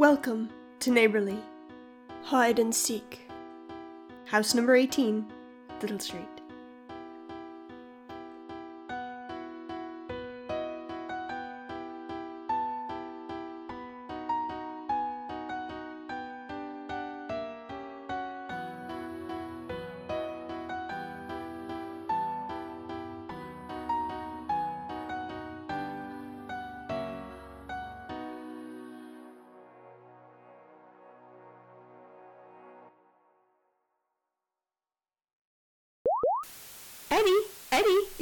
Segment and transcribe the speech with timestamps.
[0.00, 0.48] Welcome
[0.78, 1.36] to Neighborly.
[2.22, 3.28] Hide and Seek.
[4.24, 5.30] House number 18,
[5.82, 6.39] Little Street.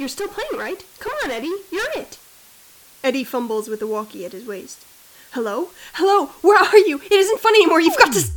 [0.09, 0.83] You're still playing, right?
[0.99, 2.17] Come on, Eddie, you're it.
[3.03, 4.83] Eddie fumbles with the walkie at his waist.
[5.33, 5.69] Hello?
[5.93, 6.27] Hello?
[6.41, 6.99] Where are you?
[6.99, 7.79] It isn't funny anymore.
[7.79, 8.19] You've got to.
[8.19, 8.35] s-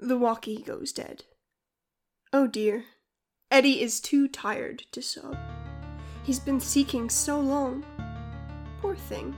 [0.00, 1.22] The walkie goes dead.
[2.32, 2.84] Oh dear.
[3.52, 5.36] Eddie is too tired to sob.
[6.24, 7.84] He's been seeking so long.
[8.82, 9.36] Poor thing.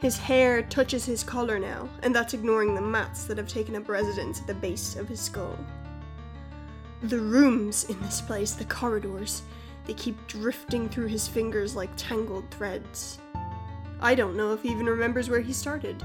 [0.00, 3.88] His hair touches his collar now, and that's ignoring the mats that have taken up
[3.88, 5.56] residence at the base of his skull.
[7.02, 9.42] The rooms in this place, the corridors,
[9.86, 13.18] they keep drifting through his fingers like tangled threads.
[14.00, 16.04] I don't know if he even remembers where he started.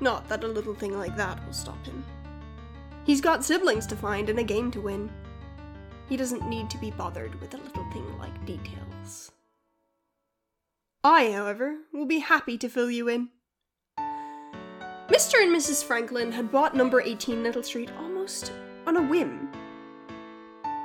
[0.00, 2.04] Not that a little thing like that will stop him.
[3.04, 5.10] He's got siblings to find and a game to win.
[6.08, 9.32] He doesn't need to be bothered with a little thing like details.
[11.02, 13.30] I, however, will be happy to fill you in.
[15.08, 15.42] Mr.
[15.42, 15.82] and Mrs.
[15.82, 18.52] Franklin had bought number 18 Little Street almost
[18.90, 19.48] on a whim.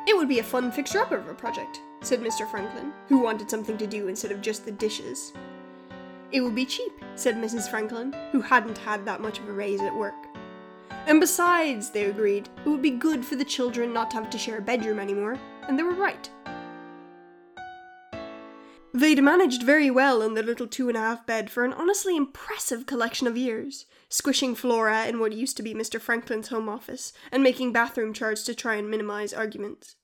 [0.07, 2.47] It would be a fun fixture upper of a project, said Mr.
[2.47, 5.33] Franklin, who wanted something to do instead of just the dishes.
[6.31, 7.67] It would be cheap, said Mrs.
[7.67, 10.13] Franklin, who hadn't had that much of a raise at work.
[11.07, 14.37] And besides, they agreed, it would be good for the children not to have to
[14.37, 16.29] share a bedroom anymore, and they were right.
[18.95, 22.15] They'd managed very well in their little two and a half bed for an honestly
[22.15, 25.99] impressive collection of years, squishing Flora in what used to be Mr.
[25.99, 29.97] Franklin's home office, and making bathroom charts to try and minimize arguments.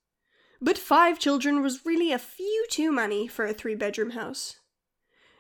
[0.60, 4.58] But five children was really a few too many for a three bedroom house.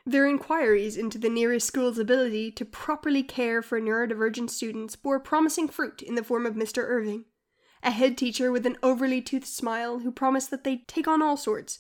[0.05, 5.67] Their inquiries into the nearest school's ability to properly care for neurodivergent students bore promising
[5.67, 6.85] fruit in the form of Mr.
[6.87, 7.25] Irving,
[7.83, 11.35] a head teacher with an overly toothed smile who promised that they'd take on all
[11.35, 11.79] sorts.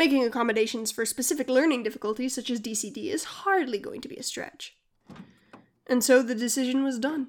[0.00, 4.22] Making accommodations for specific learning difficulties such as DCD is hardly going to be a
[4.22, 4.74] stretch.
[5.86, 7.26] And so the decision was done.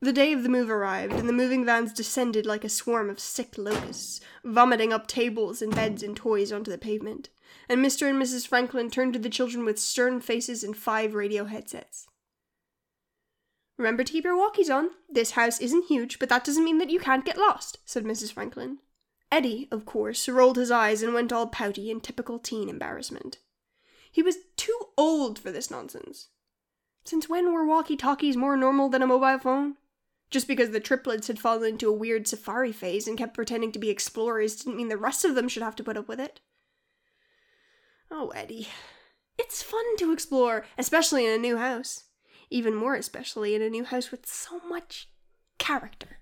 [0.00, 3.20] The day of the move arrived, and the moving vans descended like a swarm of
[3.20, 7.28] sick locusts, vomiting up tables and beds and toys onto the pavement.
[7.68, 8.08] And Mr.
[8.08, 8.48] and Mrs.
[8.48, 12.06] Franklin turned to the children with stern faces and five radio headsets.
[13.76, 14.88] Remember to keep your walkies on.
[15.06, 18.32] This house isn't huge, but that doesn't mean that you can't get lost, said Mrs.
[18.32, 18.78] Franklin.
[19.30, 23.38] Eddie, of course, rolled his eyes and went all pouty in typical teen embarrassment.
[24.10, 26.28] He was too old for this nonsense.
[27.04, 29.76] Since when were walkie talkies more normal than a mobile phone?
[30.30, 33.78] Just because the triplets had fallen into a weird safari phase and kept pretending to
[33.78, 36.40] be explorers didn't mean the rest of them should have to put up with it.
[38.10, 38.68] Oh, Eddie.
[39.38, 42.04] It's fun to explore, especially in a new house.
[42.50, 45.08] Even more especially in a new house with so much
[45.58, 46.17] character.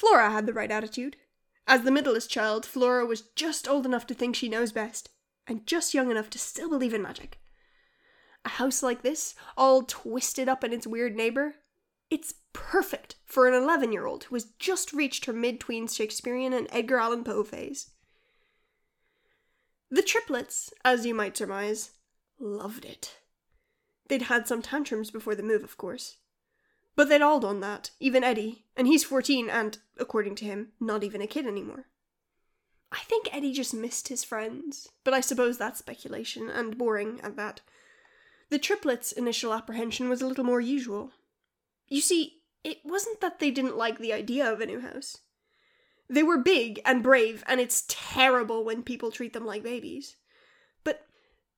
[0.00, 1.18] Flora had the right attitude.
[1.66, 5.10] As the middlest child, Flora was just old enough to think she knows best,
[5.46, 7.38] and just young enough to still believe in magic.
[8.46, 11.56] A house like this, all twisted up in its weird neighbor,
[12.08, 16.54] it's perfect for an 11 year old who has just reached her mid tweens Shakespearean
[16.54, 17.90] and Edgar Allan Poe phase.
[19.90, 21.90] The triplets, as you might surmise,
[22.38, 23.18] loved it.
[24.08, 26.16] They'd had some tantrums before the move, of course.
[26.96, 31.02] But they'd all done that, even Eddie, and he's 14 and, according to him, not
[31.04, 31.86] even a kid anymore.
[32.92, 37.36] I think Eddie just missed his friends, but I suppose that's speculation, and boring at
[37.36, 37.60] that.
[38.48, 41.12] The triplets' initial apprehension was a little more usual.
[41.88, 45.18] You see, it wasn't that they didn't like the idea of a new house.
[46.08, 50.16] They were big and brave, and it's terrible when people treat them like babies.
[50.82, 51.06] But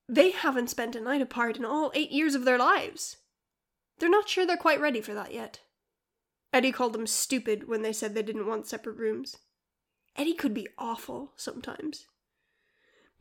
[0.07, 3.17] they haven't spent a night apart in all eight years of their lives.
[4.03, 5.61] They're not sure they're quite ready for that yet.
[6.51, 9.37] Eddie called them stupid when they said they didn't want separate rooms.
[10.17, 12.07] Eddie could be awful sometimes.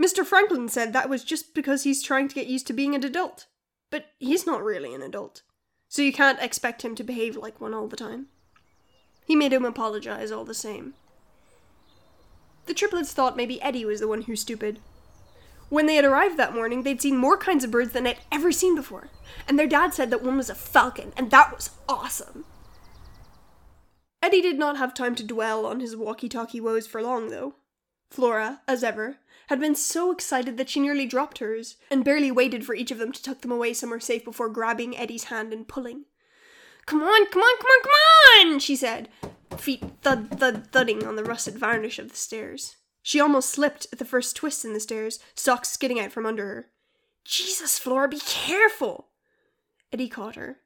[0.02, 0.26] Mr.
[0.26, 3.46] Franklin said that was just because he's trying to get used to being an adult.
[3.90, 5.42] But he's not really an adult,
[5.86, 8.26] so you can't expect him to behave like one all the time.
[9.24, 10.94] He made him apologize all the same.
[12.66, 14.80] The triplets thought maybe Eddie was the one who's stupid.
[15.72, 18.52] When they had arrived that morning, they'd seen more kinds of birds than they'd ever
[18.52, 19.08] seen before,
[19.48, 22.44] and their dad said that one was a falcon, and that was awesome.
[24.20, 27.54] Eddie did not have time to dwell on his walkie talkie woes for long, though.
[28.10, 29.16] Flora, as ever,
[29.46, 32.98] had been so excited that she nearly dropped hers, and barely waited for each of
[32.98, 36.04] them to tuck them away somewhere safe before grabbing Eddie's hand and pulling.
[36.84, 39.08] Come on, come on, come on, come on, she said,
[39.56, 42.76] feet thud thud thudding on the rusted varnish of the stairs.
[43.02, 46.46] She almost slipped at the first twist in the stairs, socks skidding out from under
[46.46, 46.66] her.
[47.24, 49.08] Jesus, Flora, be careful!
[49.92, 50.58] Eddie caught her.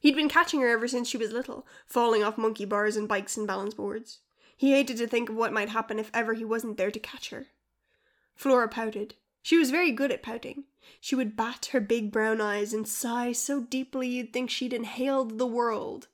[0.00, 3.36] He'd been catching her ever since she was little, falling off monkey bars and bikes
[3.36, 4.20] and balance boards.
[4.56, 7.30] He hated to think of what might happen if ever he wasn't there to catch
[7.30, 7.48] her.
[8.34, 9.14] Flora pouted.
[9.42, 10.64] She was very good at pouting.
[11.00, 15.38] She would bat her big brown eyes and sigh so deeply you'd think she'd inhaled
[15.38, 16.08] the world.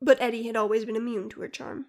[0.00, 1.86] But Eddie had always been immune to her charm.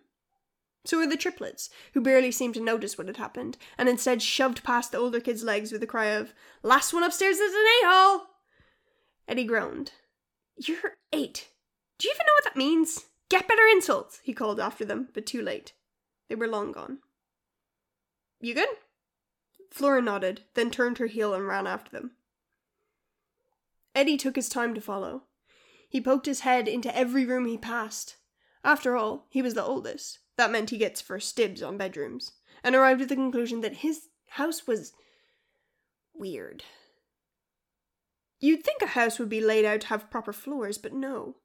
[0.86, 4.64] So were the triplets, who barely seemed to notice what had happened, and instead shoved
[4.64, 8.28] past the older kid's legs with a cry of, Last one upstairs is an a-hole!
[9.28, 9.94] Eddie groaned.
[10.58, 11.50] You're eight.
[11.98, 13.06] Do you even know what that means?
[13.30, 15.74] Get better insults, he called after them, but too late.
[16.30, 17.00] They were long gone.
[18.40, 18.70] You good?
[19.72, 22.12] Flora nodded, then turned her heel and ran after them.
[23.96, 25.24] Eddie took his time to follow.
[25.90, 28.18] He poked his head into every room he passed.
[28.64, 30.20] After all, he was the oldest.
[30.38, 32.34] That meant he gets first dibs on bedrooms,
[32.64, 34.94] and arrived at the conclusion that his house was
[36.14, 36.64] weird.
[38.40, 41.38] You'd think a house would be laid out to have proper floors, but no.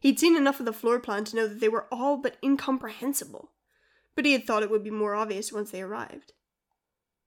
[0.00, 3.52] He'd seen enough of the floor plan to know that they were all but incomprehensible,
[4.16, 6.32] but he had thought it would be more obvious once they arrived.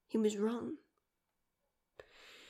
[0.07, 0.77] He was wrong.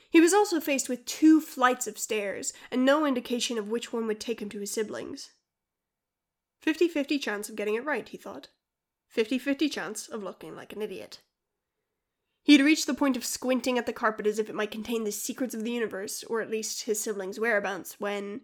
[0.08, 4.06] He was also faced with two flights of stairs, and no indication of which one
[4.06, 5.30] would take him to his siblings.
[6.60, 8.48] 50 50 chance of getting it right, he thought.
[9.14, 11.20] 50 50 chance of looking like an idiot.
[12.42, 15.04] He had reached the point of squinting at the carpet as if it might contain
[15.04, 18.40] the secrets of the universe, or at least his siblings' whereabouts, when.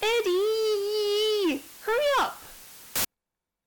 [0.00, 1.62] Eddie!
[1.82, 2.40] Hurry up!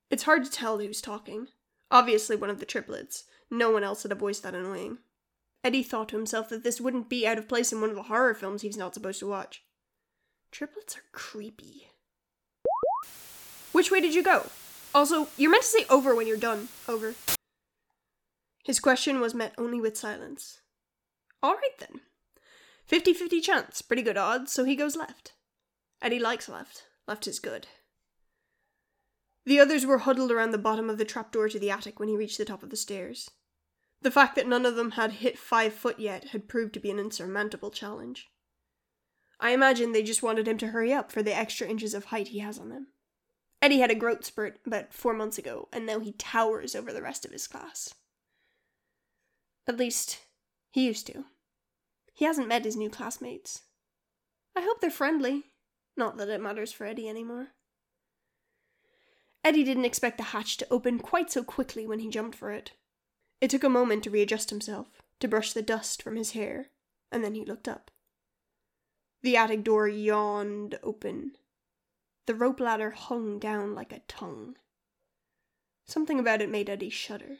[0.09, 1.49] It's hard to tell who's talking.
[1.91, 3.25] Obviously, one of the triplets.
[3.51, 4.97] No one else had a voice that annoying.
[5.63, 8.03] Eddie thought to himself that this wouldn't be out of place in one of the
[8.03, 9.63] horror films he's not supposed to watch.
[10.51, 11.91] Triplets are creepy.
[13.71, 14.47] Which way did you go?
[14.93, 16.67] Also, you're meant to say over when you're done.
[16.87, 17.13] Over.
[18.63, 20.61] His question was met only with silence.
[21.41, 22.01] All right then.
[22.85, 25.33] 50 50 chance, pretty good odds, so he goes left.
[26.01, 26.83] Eddie likes left.
[27.07, 27.67] Left is good.
[29.45, 32.15] The others were huddled around the bottom of the trapdoor to the attic when he
[32.15, 33.29] reached the top of the stairs.
[34.01, 36.91] The fact that none of them had hit five foot yet had proved to be
[36.91, 38.27] an insurmountable challenge.
[39.39, 42.29] I imagine they just wanted him to hurry up for the extra inches of height
[42.29, 42.87] he has on them.
[43.61, 47.01] Eddie had a growth spurt about four months ago, and now he towers over the
[47.01, 47.93] rest of his class.
[49.67, 50.19] At least,
[50.71, 51.25] he used to.
[52.13, 53.63] He hasn't met his new classmates.
[54.55, 55.45] I hope they're friendly.
[55.95, 57.49] Not that it matters for Eddie anymore.
[59.43, 62.71] Eddie didn't expect the hatch to open quite so quickly when he jumped for it.
[63.41, 66.67] It took a moment to readjust himself, to brush the dust from his hair,
[67.11, 67.91] and then he looked up.
[69.21, 71.33] The attic door yawned open.
[72.29, 74.55] The rope ladder hung down like a tongue.
[75.87, 77.37] Something about it made Eddie shudder.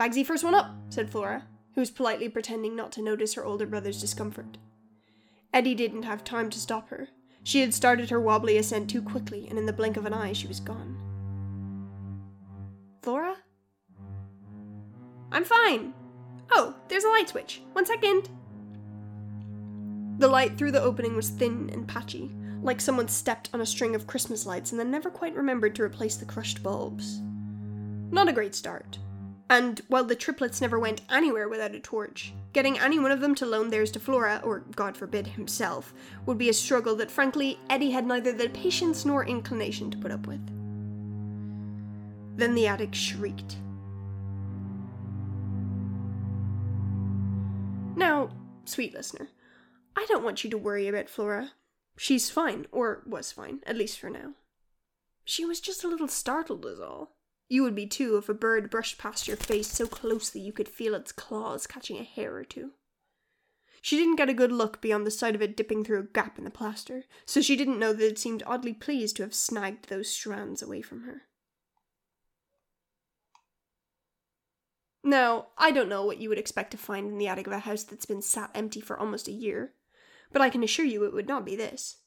[0.00, 1.44] Bagsy, first one up, said Flora,
[1.74, 4.56] who was politely pretending not to notice her older brother's discomfort.
[5.52, 7.08] Eddie didn't have time to stop her.
[7.42, 10.32] She had started her wobbly ascent too quickly, and in the blink of an eye
[10.32, 10.96] she was gone.
[13.02, 13.36] Flora?
[15.30, 15.92] I'm fine.
[16.50, 17.60] Oh, there's a light switch.
[17.74, 18.30] One second.
[20.16, 22.30] The light through the opening was thin and patchy,
[22.64, 25.82] like someone stepped on a string of Christmas lights and then never quite remembered to
[25.82, 27.20] replace the crushed bulbs.
[28.10, 28.98] Not a great start,
[29.50, 33.34] and while the triplets never went anywhere without a torch, getting any one of them
[33.34, 35.92] to loan theirs to Flora, or God forbid himself,
[36.24, 40.10] would be a struggle that frankly Eddie had neither the patience nor inclination to put
[40.10, 40.44] up with.
[42.36, 43.56] Then the attic shrieked.
[47.96, 48.30] Now,
[48.64, 49.28] sweet listener,
[49.94, 51.52] I don't want you to worry about Flora.
[51.96, 54.34] She's fine, or was fine, at least for now.
[55.24, 57.16] She was just a little startled, is all.
[57.48, 60.68] You would be too if a bird brushed past your face so closely you could
[60.68, 62.72] feel its claws catching a hair or two.
[63.80, 66.38] She didn't get a good look beyond the sight of it dipping through a gap
[66.38, 69.88] in the plaster, so she didn't know that it seemed oddly pleased to have snagged
[69.88, 71.22] those strands away from her.
[75.02, 77.58] Now, I don't know what you would expect to find in the attic of a
[77.58, 79.74] house that's been sat empty for almost a year,
[80.34, 81.98] but I can assure you it would not be this.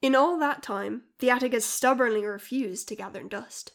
[0.00, 3.72] In all that time, the attic has stubbornly refused to gather dust.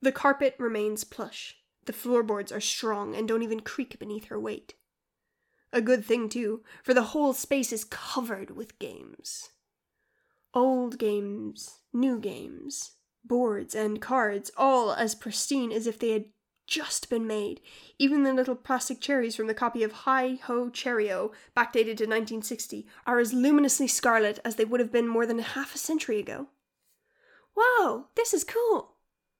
[0.00, 1.56] The carpet remains plush.
[1.86, 4.74] The floorboards are strong and don't even creak beneath her weight.
[5.72, 9.50] A good thing, too, for the whole space is covered with games.
[10.54, 12.92] Old games, new games,
[13.24, 16.26] boards and cards, all as pristine as if they had
[16.66, 17.60] just been made.
[17.98, 22.86] Even the little plastic cherries from the copy of Hi Ho Cherry-O, backdated to 1960,
[23.06, 26.48] are as luminously scarlet as they would have been more than half a century ago.
[27.56, 28.96] Wow, this is cool!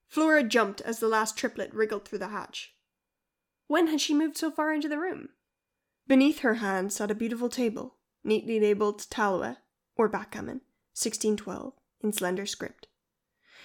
[0.09, 2.75] Flora jumped as the last triplet wriggled through the hatch.
[3.67, 5.31] When had she moved so far into the room?
[6.07, 9.57] Beneath her hand sat a beautiful table, neatly labelled Talois,
[9.97, 10.61] or backgammon,
[10.93, 12.88] 1612, in slender script.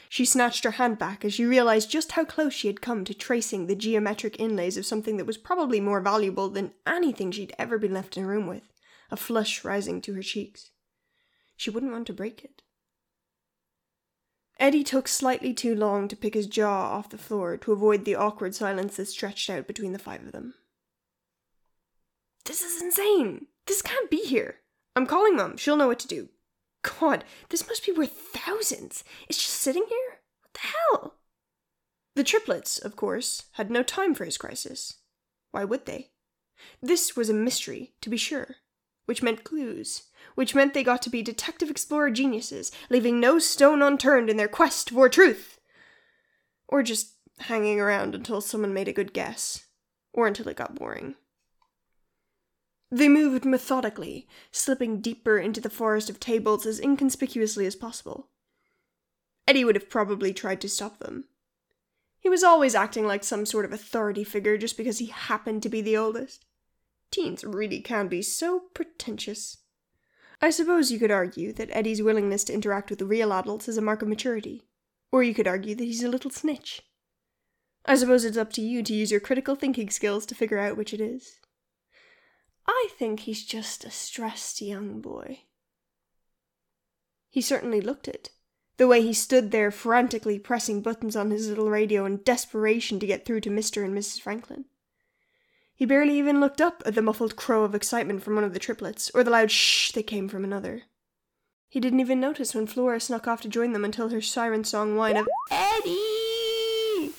[0.10, 3.14] She snatched her hand back as she realized just how close she had come to
[3.14, 7.78] tracing the geometric inlays of something that was probably more valuable than anything she'd ever
[7.78, 8.72] been left in a room with,
[9.12, 10.72] a flush rising to her cheeks.
[11.56, 12.62] She wouldn't want to break it.
[14.60, 18.16] Eddie took slightly too long to pick his jaw off the floor to avoid the
[18.16, 20.56] awkward silence that stretched out between the five of them.
[22.46, 23.48] This is insane!
[23.66, 24.62] This can't be here!
[24.96, 25.58] I'm calling Mum.
[25.58, 26.30] She'll know what to do.
[27.00, 29.04] God, this must be worth thousands.
[29.28, 30.20] It's just sitting here?
[30.42, 31.14] What the hell?
[32.16, 34.96] The triplets, of course, had no time for his crisis.
[35.52, 36.10] Why would they?
[36.82, 38.56] This was a mystery, to be sure,
[39.06, 40.04] which meant clues,
[40.36, 44.48] which meant they got to be detective explorer geniuses, leaving no stone unturned in their
[44.48, 45.60] quest for truth.
[46.68, 49.66] Or just hanging around until someone made a good guess,
[50.14, 51.16] or until it got boring.
[52.90, 58.30] They moved methodically, slipping deeper into the forest of tables as inconspicuously as possible.
[59.48, 61.26] Eddie would have probably tried to stop them.
[62.20, 65.70] He was always acting like some sort of authority figure just because he happened to
[65.70, 66.46] be the oldest.
[67.12, 69.58] Teens really can be so pretentious.
[70.42, 73.82] I suppose you could argue that Eddie's willingness to interact with real adults is a
[73.82, 74.64] mark of maturity,
[75.12, 76.84] or you could argue that he's a little snitch.
[77.86, 80.78] I suppose it's up to you to use your critical thinking skills to figure out
[80.78, 81.40] which it is.
[82.68, 85.42] I think he's just a stressed young boy.
[87.30, 88.32] He certainly looked it,
[88.78, 93.08] the way he stood there frantically pressing buttons on his little radio in desperation to
[93.08, 93.84] get through to Mr.
[93.84, 94.22] and Mrs.
[94.22, 94.66] Franklin.
[95.76, 98.60] He barely even looked up at the muffled crow of excitement from one of the
[98.60, 100.84] triplets, or the loud shh that came from another.
[101.70, 104.96] He didn't even notice when Flora snuck off to join them until her siren song
[104.96, 107.14] whine of Eddie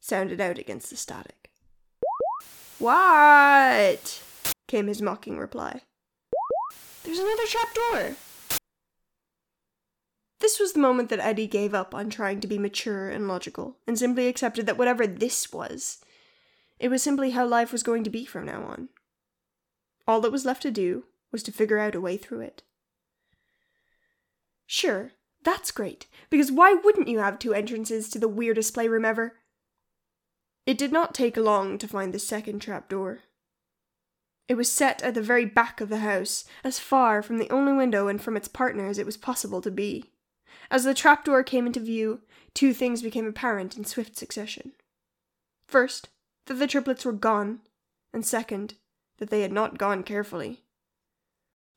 [0.00, 1.50] sounded out against the static.
[2.78, 4.22] What?
[4.68, 5.82] Came his mocking reply.
[7.02, 8.16] There's another trap door.
[10.40, 13.78] This was the moment that Eddie gave up on trying to be mature and logical,
[13.86, 15.98] and simply accepted that whatever this was,
[16.78, 18.88] it was simply how life was going to be from now on.
[20.06, 22.62] All that was left to do was to figure out a way through it.
[24.64, 29.34] Sure, that's great, because why wouldn't you have two entrances to the weirdest playroom ever?
[30.66, 33.20] It did not take long to find the second trapdoor.
[34.48, 37.74] It was set at the very back of the house, as far from the only
[37.74, 40.10] window and from its partner as it was possible to be.
[40.70, 42.22] As the trapdoor came into view,
[42.54, 44.72] two things became apparent in swift succession.
[45.66, 46.08] First,
[46.46, 47.60] that the triplets were gone,
[48.12, 48.74] and second,
[49.18, 50.62] that they had not gone carefully.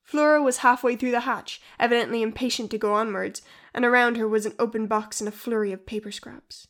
[0.04, 3.42] Flora was halfway through the hatch, evidently impatient to go onwards,
[3.74, 6.68] and around her was an open box and a flurry of paper scraps.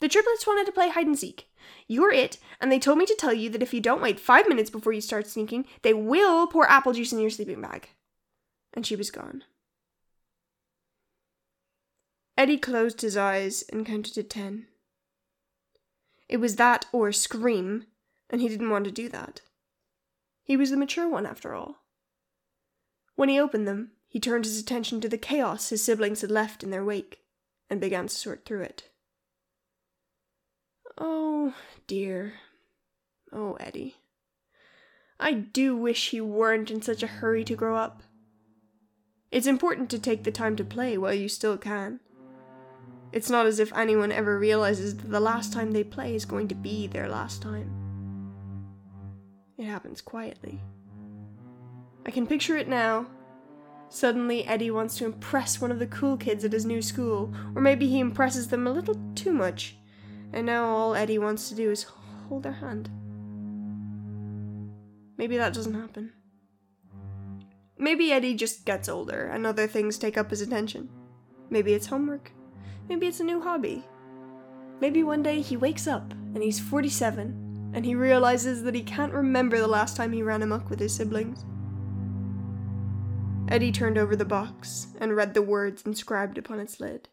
[0.00, 1.49] The triplets wanted to play hide and seek.
[1.86, 4.48] You're it, and they told me to tell you that if you don't wait five
[4.48, 7.88] minutes before you start sneaking, they will pour apple juice in your sleeping bag.
[8.72, 9.44] And she was gone.
[12.36, 14.66] Eddie closed his eyes and counted to ten.
[16.28, 17.86] It was that or scream,
[18.30, 19.42] and he didn't want to do that.
[20.44, 21.82] He was the mature one, after all.
[23.16, 26.62] When he opened them, he turned his attention to the chaos his siblings had left
[26.62, 27.20] in their wake
[27.68, 28.89] and began to sort through it.
[31.00, 31.54] Oh,
[31.86, 32.34] dear.
[33.32, 33.96] Oh, Eddie.
[35.18, 38.02] I do wish he weren't in such a hurry to grow up.
[39.30, 42.00] It's important to take the time to play while you still can.
[43.12, 46.48] It's not as if anyone ever realizes that the last time they play is going
[46.48, 47.70] to be their last time.
[49.56, 50.60] It happens quietly.
[52.06, 53.06] I can picture it now.
[53.88, 57.60] Suddenly, Eddie wants to impress one of the cool kids at his new school, or
[57.60, 59.76] maybe he impresses them a little too much
[60.32, 61.86] and now all Eddie wants to do is
[62.28, 62.90] hold her hand.
[65.16, 66.12] Maybe that doesn't happen.
[67.76, 70.88] Maybe Eddie just gets older and other things take up his attention.
[71.50, 72.30] Maybe it's homework.
[72.88, 73.84] Maybe it's a new hobby.
[74.80, 79.12] Maybe one day he wakes up and he's 47 and he realizes that he can't
[79.12, 81.44] remember the last time he ran amok with his siblings.
[83.48, 87.08] Eddie turned over the box and read the words inscribed upon its lid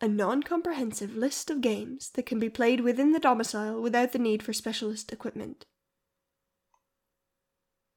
[0.00, 4.18] a non comprehensive list of games that can be played within the domicile without the
[4.18, 5.66] need for specialist equipment.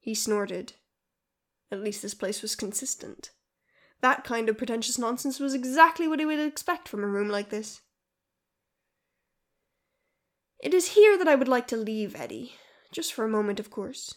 [0.00, 0.74] He snorted.
[1.70, 3.30] At least this place was consistent.
[4.00, 7.50] That kind of pretentious nonsense was exactly what he would expect from a room like
[7.50, 7.82] this.
[10.58, 12.56] It is here that I would like to leave Eddie.
[12.90, 14.14] Just for a moment, of course.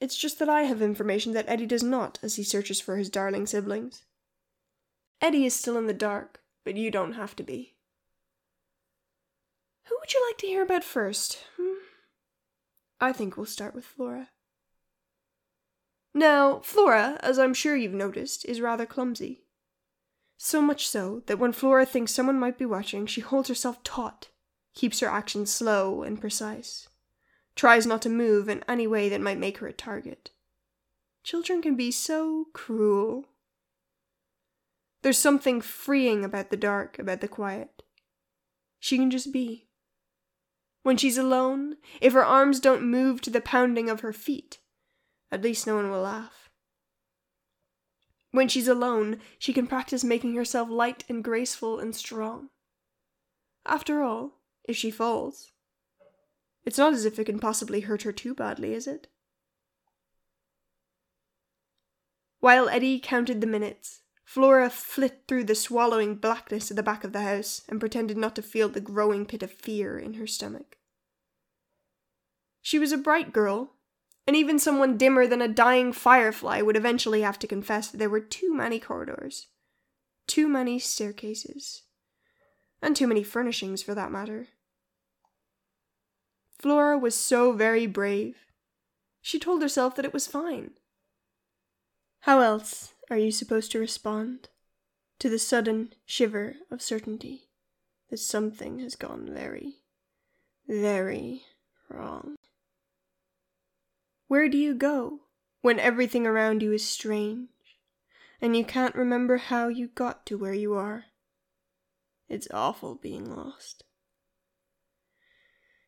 [0.00, 3.08] It's just that I have information that Eddie does not as he searches for his
[3.08, 4.04] darling siblings.
[5.20, 7.74] Eddie is still in the dark, but you don't have to be.
[9.86, 11.38] Who would you like to hear about first?
[11.56, 11.78] Hmm?
[13.00, 14.28] I think we'll start with Flora.
[16.14, 19.44] Now, Flora, as I'm sure you've noticed, is rather clumsy.
[20.36, 24.28] So much so that when Flora thinks someone might be watching, she holds herself taut,
[24.74, 26.88] keeps her actions slow and precise,
[27.54, 30.30] tries not to move in any way that might make her a target.
[31.22, 33.26] Children can be so cruel.
[35.02, 37.82] There's something freeing about the dark, about the quiet.
[38.78, 39.68] She can just be.
[40.84, 44.58] When she's alone, if her arms don't move to the pounding of her feet,
[45.30, 46.50] at least no one will laugh.
[48.30, 52.48] When she's alone, she can practice making herself light and graceful and strong.
[53.66, 55.52] After all, if she falls,
[56.64, 59.08] it's not as if it can possibly hurt her too badly, is it?
[62.40, 64.01] While Eddie counted the minutes,
[64.32, 68.34] Flora flit through the swallowing blackness at the back of the house and pretended not
[68.34, 70.78] to feel the growing pit of fear in her stomach.
[72.62, 73.74] She was a bright girl,
[74.26, 78.08] and even someone dimmer than a dying firefly would eventually have to confess that there
[78.08, 79.48] were too many corridors,
[80.26, 81.82] too many staircases,
[82.80, 84.48] and too many furnishings for that matter.
[86.58, 88.36] Flora was so very brave.
[89.20, 90.70] She told herself that it was fine.
[92.20, 94.48] How else are you supposed to respond
[95.18, 97.50] to the sudden shiver of certainty
[98.08, 99.82] that something has gone very,
[100.66, 101.42] very
[101.90, 102.36] wrong?
[104.28, 105.20] Where do you go
[105.60, 107.50] when everything around you is strange
[108.40, 111.04] and you can't remember how you got to where you are?
[112.30, 113.84] It's awful being lost.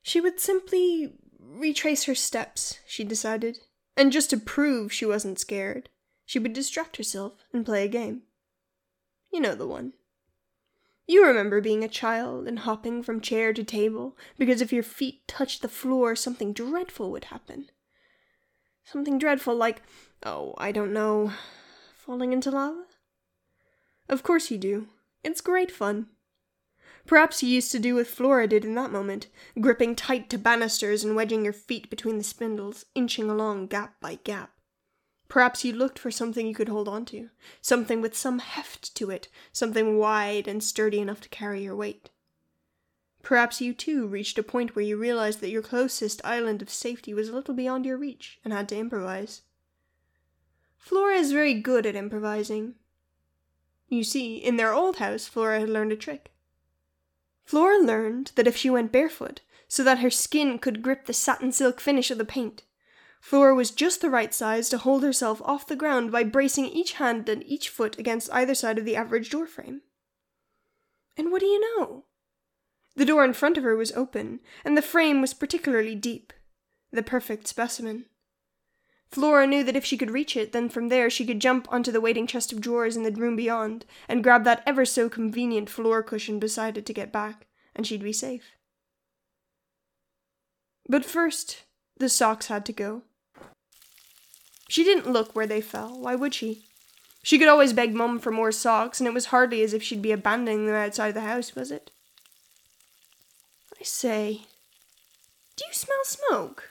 [0.02, 3.60] She would simply retrace her steps, she decided,
[3.96, 5.88] and just to prove she wasn't scared,
[6.24, 8.22] she would distract herself and play a game.
[9.32, 9.92] You know the one.
[11.06, 15.28] You remember being a child and hopping from chair to table because if your feet
[15.28, 17.66] touched the floor, something dreadful would happen.
[18.84, 19.82] Something dreadful like,
[20.24, 21.32] oh, I don't know,
[21.96, 22.84] falling into lava?
[24.08, 24.88] Of course you do.
[25.22, 26.06] It's great fun.
[27.06, 29.26] Perhaps you used to do what Flora did in that moment,
[29.60, 34.14] gripping tight to banisters and wedging your feet between the spindles, inching along gap by
[34.24, 34.53] gap.
[35.28, 39.10] Perhaps you looked for something you could hold on to, something with some heft to
[39.10, 42.10] it, something wide and sturdy enough to carry your weight.
[43.22, 47.14] Perhaps you too reached a point where you realized that your closest island of safety
[47.14, 49.42] was a little beyond your reach and had to improvise.
[50.76, 52.74] Flora is very good at improvising.
[53.88, 56.32] You see, in their old house, Flora had learned a trick.
[57.44, 61.50] Flora learned that if she went barefoot, so that her skin could grip the satin
[61.50, 62.62] silk finish of the paint,
[63.24, 66.92] Flora was just the right size to hold herself off the ground by bracing each
[66.92, 69.80] hand and each foot against either side of the average door frame.
[71.16, 72.04] And what do you know?
[72.96, 76.34] The door in front of her was open, and the frame was particularly deep.
[76.92, 78.04] The perfect specimen.
[79.10, 81.90] Flora knew that if she could reach it, then from there she could jump onto
[81.90, 85.70] the waiting chest of drawers in the room beyond, and grab that ever so convenient
[85.70, 88.52] floor cushion beside it to get back, and she'd be safe.
[90.86, 91.62] But first,
[91.96, 93.04] the socks had to go.
[94.68, 96.64] She didn't look where they fell, why would she?
[97.22, 100.02] She could always beg Mum for more socks, and it was hardly as if she'd
[100.02, 101.90] be abandoning them outside the house, was it?
[103.80, 104.42] I say,
[105.56, 106.70] do you smell smoke?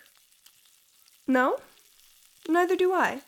[1.25, 1.57] No?
[2.47, 3.21] Neither do I.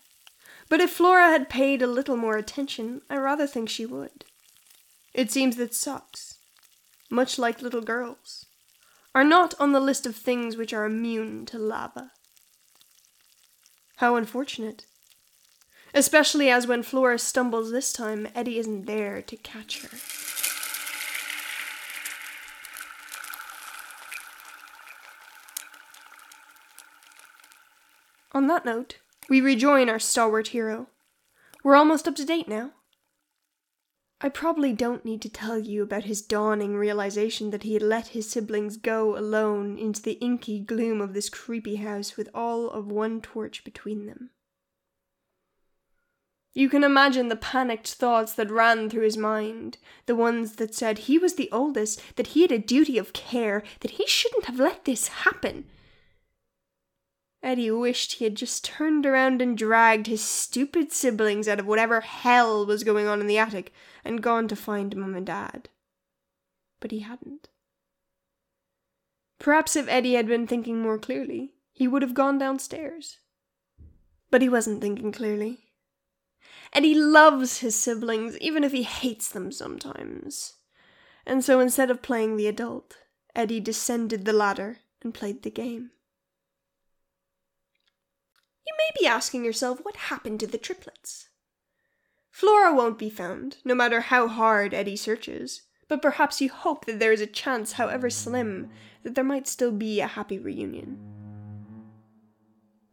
[0.67, 4.25] But if Flora had paid a little more attention, I rather think she would.
[5.13, 6.37] It seems that socks,
[7.09, 8.45] much like little girls,
[9.13, 12.11] are not on the list of things which are immune to lava.
[13.97, 14.85] How unfortunate.
[15.93, 19.97] Especially as when Flora stumbles this time, Eddie isn't there to catch her.
[28.33, 28.97] On that note,
[29.29, 30.87] we rejoin our stalwart hero.
[31.63, 32.71] We're almost up to date now.
[34.21, 38.07] I probably don't need to tell you about his dawning realization that he had let
[38.07, 42.91] his siblings go alone into the inky gloom of this creepy house with all of
[42.91, 44.29] one torch between them.
[46.53, 50.99] You can imagine the panicked thoughts that ran through his mind, the ones that said
[50.99, 54.57] he was the oldest, that he had a duty of care, that he shouldn't have
[54.57, 55.65] let this happen,
[57.45, 62.01] Eddie wished he had just turned around and dragged his stupid siblings out of whatever
[62.01, 63.71] hell was going on in the attic
[64.03, 65.69] and gone to find Mum and Dad.
[66.79, 67.49] But he hadn't.
[69.37, 73.19] Perhaps if Eddie had been thinking more clearly, he would have gone downstairs.
[74.31, 75.69] But he wasn't thinking clearly.
[76.73, 80.53] Eddie loves his siblings, even if he hates them sometimes.
[81.27, 82.97] And so instead of playing the adult,
[83.35, 85.91] Eddie descended the ladder and played the game.
[88.65, 91.29] You may be asking yourself what happened to the triplets.
[92.31, 96.99] Flora won't be found, no matter how hard Eddie searches, but perhaps you hope that
[96.99, 98.69] there is a chance, however slim,
[99.03, 100.99] that there might still be a happy reunion.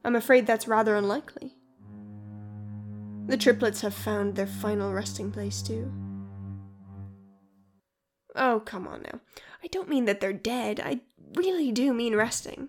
[0.05, 1.57] I'm afraid that's rather unlikely.
[3.27, 5.91] The triplets have found their final resting place, too.
[8.35, 9.21] Oh, come on now.
[9.63, 11.01] I don't mean that they're dead, I
[11.35, 12.69] really do mean resting.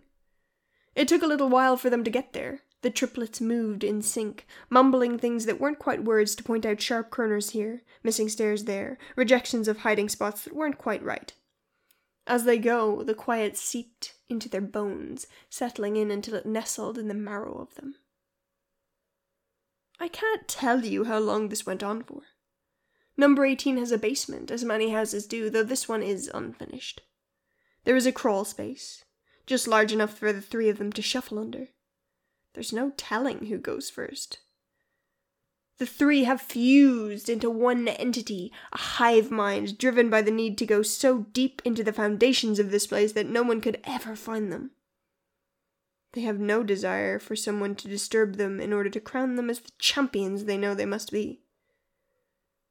[0.95, 4.45] It took a little while for them to get there, the triplets moved in sync,
[4.69, 8.97] mumbling things that weren't quite words to point out sharp corners here, missing stairs there,
[9.15, 11.33] rejections of hiding spots that weren't quite right.
[12.27, 17.07] As they go, the quiet seeped into their bones, settling in until it nestled in
[17.07, 17.95] the marrow of them.
[19.99, 22.23] I can't tell you how long this went on for.
[23.15, 27.01] Number 18 has a basement, as many houses do, though this one is unfinished.
[27.85, 29.05] There is a crawl space,
[29.45, 31.69] just large enough for the three of them to shuffle under.
[32.53, 34.39] There's no telling who goes first.
[35.79, 40.65] The three have fused into one entity, a hive mind driven by the need to
[40.65, 44.51] go so deep into the foundations of this place that no one could ever find
[44.51, 44.71] them.
[46.13, 49.59] They have no desire for someone to disturb them in order to crown them as
[49.59, 51.41] the champions they know they must be.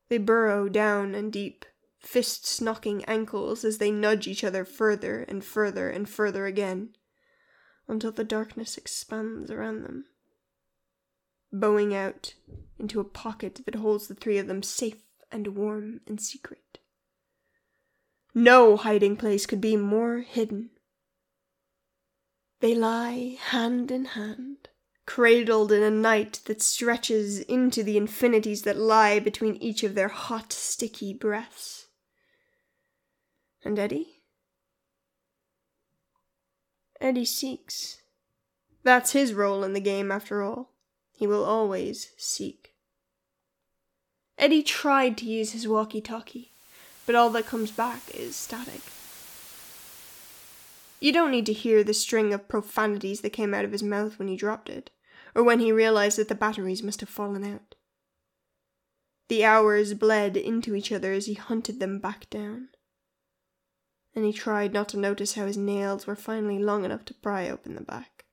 [0.08, 1.64] They burrow down and deep,
[1.98, 6.94] fists knocking ankles as they nudge each other further and further and further again
[7.92, 10.06] until the darkness expands around them,
[11.52, 12.34] bowing out
[12.78, 16.78] into a pocket that holds the three of them safe and warm and secret.
[18.34, 20.70] No hiding place could be more hidden.
[22.60, 24.70] They lie hand in hand,
[25.04, 30.08] cradled in a night that stretches into the infinities that lie between each of their
[30.08, 31.88] hot, sticky breaths.
[33.62, 34.21] And Eddie?
[37.02, 38.00] Eddie seeks.
[38.84, 40.70] That's his role in the game, after all.
[41.12, 42.74] He will always seek.
[44.38, 46.52] Eddie tried to use his walkie talkie,
[47.04, 48.82] but all that comes back is static.
[51.00, 54.20] You don't need to hear the string of profanities that came out of his mouth
[54.20, 54.90] when he dropped it,
[55.34, 57.74] or when he realized that the batteries must have fallen out.
[59.28, 62.68] The hours bled into each other as he hunted them back down
[64.14, 67.48] and he tried not to notice how his nails were finally long enough to pry
[67.48, 68.24] open the back.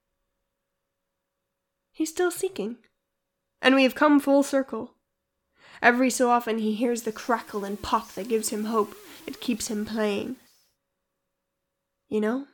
[1.91, 2.77] He's still seeking,
[3.61, 4.95] and we have come full circle.
[5.81, 9.67] Every so often he hears the crackle and pop that gives him hope, it keeps
[9.67, 10.35] him playing.
[12.09, 12.45] You know,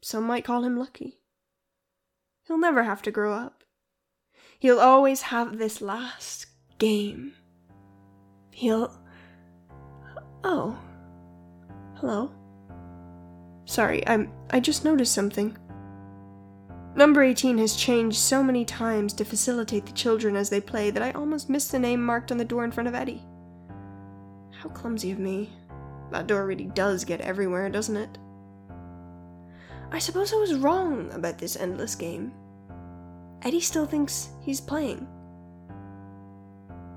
[0.00, 1.20] some might call him lucky.
[2.46, 3.62] He'll never have to grow up.
[4.58, 6.46] He'll always have this last
[6.78, 7.34] game.
[8.50, 8.98] He'll.
[10.42, 10.78] Oh.
[11.96, 12.30] Hello.
[13.64, 15.56] Sorry, I'm I just noticed something.
[16.96, 21.02] Number 18 has changed so many times to facilitate the children as they play that
[21.02, 23.22] I almost missed the name marked on the door in front of Eddie.
[24.52, 25.50] How clumsy of me.
[26.12, 28.18] That door really does get everywhere, doesn't it?
[29.90, 32.32] I suppose I was wrong about this endless game.
[33.42, 35.06] Eddie still thinks he's playing.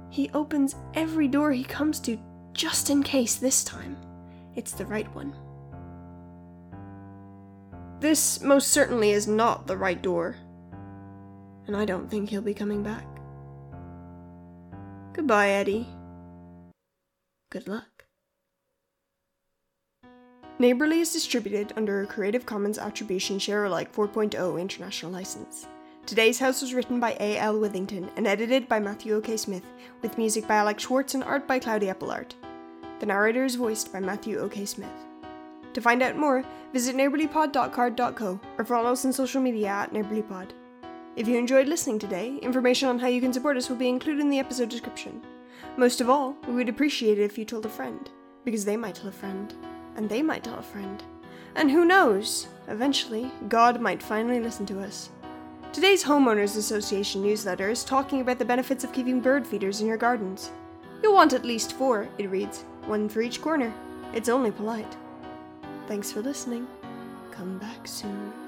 [0.10, 2.20] He opens every door he comes to
[2.54, 3.98] just in case this time
[4.56, 5.36] it's the right one.
[8.00, 10.36] This most certainly is not the right door.
[11.66, 13.06] And I don't think he'll be coming back.
[15.14, 15.88] Goodbye, Eddie.
[17.50, 18.06] Good luck.
[20.60, 25.68] Neighborly is distributed under a Creative Commons Attribution Share Alike 4.0 international license.
[26.06, 27.38] Today's house was written by A.
[27.38, 27.56] L.
[27.56, 29.38] Withington and edited by Matthew O.K.
[29.38, 29.66] Smith,
[30.02, 32.36] with music by Alex Schwartz and art by Cloudy Art.
[33.00, 34.66] The narrator is voiced by Matthew O.K.
[34.66, 35.07] Smith.
[35.78, 40.50] To find out more, visit neighborlypod.carrd.co or follow us on social media at neighborlypod.
[41.16, 44.22] If you enjoyed listening today, information on how you can support us will be included
[44.22, 45.22] in the episode description.
[45.78, 48.10] Most of all, we would appreciate it if you told a friend,
[48.44, 49.54] because they might tell a friend,
[49.96, 51.04] and they might tell a friend.
[51.54, 55.12] And who knows, eventually, God might finally listen to us.
[55.74, 59.98] Today's Homeowners Association newsletter is talking about the benefits of keeping bird feeders in your
[59.98, 60.50] gardens.
[61.04, 63.72] You'll want at least four, it reads, one for each corner.
[64.12, 64.98] It's only polite.
[65.88, 66.67] Thanks for listening.
[67.32, 68.47] Come back soon.